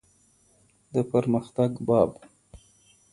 [0.93, 2.11] د پرمختګ باب.